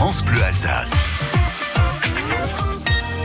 [0.00, 1.49] France Bleu Alsace.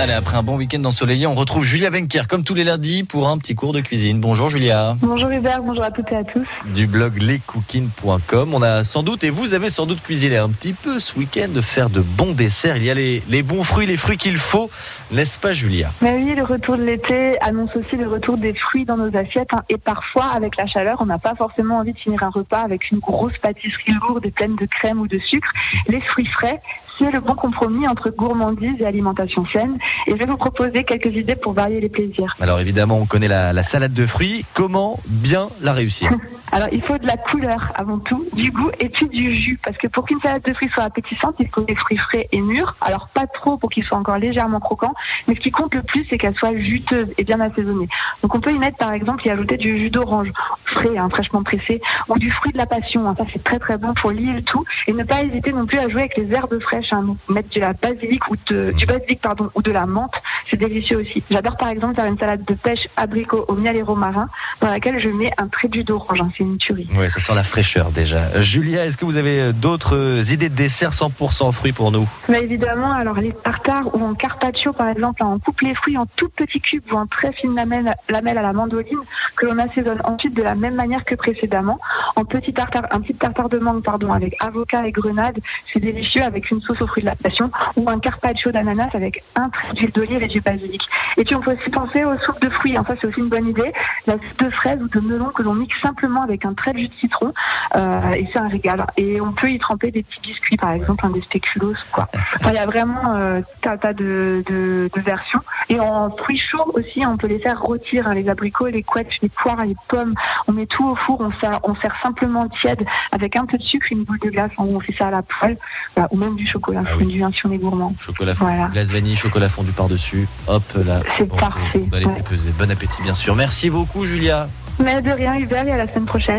[0.00, 3.28] Allez, après un bon week-end ensoleillé, on retrouve Julia Venker comme tous les lundis pour
[3.28, 4.20] un petit cours de cuisine.
[4.20, 4.94] Bonjour Julia.
[5.00, 6.46] Bonjour Hubert, bonjour à toutes et à tous.
[6.72, 8.54] Du blog lescookines.com.
[8.54, 11.48] On a sans doute, et vous avez sans doute cuisiné un petit peu ce week-end
[11.48, 12.76] de faire de bons desserts.
[12.76, 14.70] Il y a les, les bons fruits, les fruits qu'il faut,
[15.10, 15.90] n'est-ce pas Julia?
[16.00, 19.48] Mais oui, le retour de l'été annonce aussi le retour des fruits dans nos assiettes.
[19.52, 19.64] hein.
[19.68, 22.88] Et parfois, avec la chaleur, on n'a pas forcément envie de finir un repas avec
[22.92, 25.48] une grosse pâtisserie lourde et pleine de crème ou de sucre.
[25.88, 26.60] Les fruits frais,
[26.98, 29.78] c'est le bon compromis entre gourmandise et alimentation saine.
[30.06, 32.34] Et je vais vous proposer quelques idées pour varier les plaisirs.
[32.40, 34.44] Alors évidemment, on connaît la, la salade de fruits.
[34.54, 36.10] Comment bien la réussir?
[36.52, 39.58] Alors, il faut de la couleur avant tout, du goût et puis du jus.
[39.64, 42.40] Parce que pour qu'une salade de fruits soit appétissante, il faut des fruits frais et
[42.40, 42.74] mûrs.
[42.80, 44.94] Alors, pas trop pour qu'ils soient encore légèrement croquants.
[45.26, 47.88] Mais ce qui compte le plus, c'est qu'elle soit juteuse et bien assaisonnée.
[48.22, 50.30] Donc, on peut y mettre, par exemple, y ajouter du jus d'orange
[50.64, 53.08] frais, hein, fraîchement pressé, ou du fruit de la passion.
[53.08, 53.14] hein.
[53.18, 54.64] Ça, c'est très très bon pour lier tout.
[54.86, 56.92] Et ne pas hésiter non plus à jouer avec les herbes fraîches.
[56.92, 57.16] Hein.
[57.28, 60.14] Mettre de la basilic ou de, du basilic, pardon, ou de la menthe.
[60.50, 61.22] C'est délicieux aussi.
[61.30, 64.28] J'adore, par exemple, faire une salade de pêche abricot au miel et romarin,
[64.60, 66.20] dans laquelle je mets un trait de jus d'orange.
[66.38, 66.88] C'est une tuerie.
[66.96, 68.28] Ouais, ça sent la fraîcheur déjà.
[68.28, 72.08] Euh, Julia, est-ce que vous avez d'autres euh, idées de desserts 100% fruits pour nous?
[72.28, 76.06] Mais évidemment, alors les tartares ou en carpaccio par exemple, on coupe les fruits en
[76.14, 79.00] tout petits cubes ou en très fines lamelles, lamelles à la mandoline
[79.36, 81.78] que l'on assaisonne ensuite de la même manière que précédemment.
[82.14, 85.38] En petit tartare, un petit tartare de mangue pardon, avec avocat et grenade,
[85.72, 89.24] c'est délicieux avec une sauce aux fruits de la passion ou un carpaccio d'ananas avec
[89.36, 90.82] un trait d'huile d'olive et du basilic.
[91.16, 93.28] Et puis on peut aussi penser aux soupes de fruits, hein, ça c'est aussi une
[93.28, 93.72] bonne idée.
[94.06, 96.78] La soupe de fraises ou de melon que l'on mixe simplement avec un trait de
[96.78, 97.32] jus de citron
[97.76, 98.84] euh, et c'est un régal.
[98.96, 102.08] Et on peut y tremper des petits biscuits par exemple, un des spéculoos quoi.
[102.36, 105.40] Enfin, il y a vraiment euh, tas, tas de, de, de versions.
[105.68, 109.10] Et en fruits chauds aussi, on peut les faire rôtir, hein, les abricots, les couettes,
[109.22, 110.14] les poires, les pommes.
[110.46, 113.62] On met tout au four, on sert, on sert simplement tiède avec un peu de
[113.62, 114.50] sucre une boule de glace.
[114.58, 115.56] On fait ça à la poêle,
[115.94, 117.04] Voilà, ou même du chocolat Ah oui.
[117.04, 117.94] fondu hein, si on est gourmand.
[117.98, 118.68] Chocolat fondu, Voilà.
[118.70, 120.26] glace vanille, chocolat fondu par-dessus.
[120.46, 121.00] Hop là.
[121.16, 122.22] C'est Bon, parfait, On va laisser ouais.
[122.22, 122.52] peser.
[122.58, 123.34] Bon appétit bien sûr.
[123.36, 124.48] Merci beaucoup Julia.
[124.80, 126.36] Mais de rien, Hubert, et à la semaine prochaine.